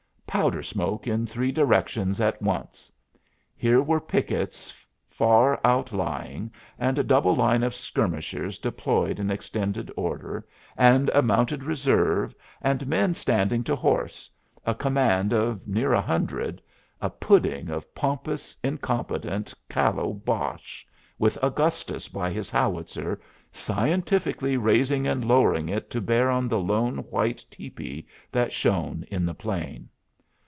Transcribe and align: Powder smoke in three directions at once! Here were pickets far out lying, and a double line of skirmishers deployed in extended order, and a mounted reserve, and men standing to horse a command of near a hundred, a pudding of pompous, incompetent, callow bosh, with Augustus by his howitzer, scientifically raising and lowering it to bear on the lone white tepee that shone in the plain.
Powder 0.41 0.63
smoke 0.63 1.07
in 1.07 1.27
three 1.27 1.51
directions 1.51 2.21
at 2.21 2.41
once! 2.41 2.89
Here 3.53 3.81
were 3.81 3.99
pickets 3.99 4.71
far 5.09 5.59
out 5.61 5.91
lying, 5.91 6.53
and 6.79 6.97
a 6.97 7.03
double 7.03 7.35
line 7.35 7.63
of 7.63 7.75
skirmishers 7.75 8.57
deployed 8.57 9.19
in 9.19 9.29
extended 9.29 9.91
order, 9.97 10.47
and 10.77 11.11
a 11.13 11.21
mounted 11.21 11.65
reserve, 11.65 12.33
and 12.61 12.87
men 12.87 13.13
standing 13.13 13.61
to 13.65 13.75
horse 13.75 14.29
a 14.65 14.73
command 14.73 15.33
of 15.33 15.67
near 15.67 15.91
a 15.91 15.99
hundred, 15.99 16.61
a 17.01 17.09
pudding 17.09 17.69
of 17.69 17.93
pompous, 17.93 18.55
incompetent, 18.63 19.53
callow 19.67 20.13
bosh, 20.13 20.87
with 21.19 21.37
Augustus 21.43 22.07
by 22.07 22.29
his 22.31 22.49
howitzer, 22.49 23.19
scientifically 23.51 24.55
raising 24.55 25.05
and 25.07 25.25
lowering 25.25 25.67
it 25.67 25.89
to 25.89 25.99
bear 25.99 26.29
on 26.29 26.47
the 26.47 26.57
lone 26.59 26.99
white 27.09 27.43
tepee 27.51 28.07
that 28.31 28.53
shone 28.53 29.03
in 29.11 29.25
the 29.25 29.35
plain. 29.35 29.89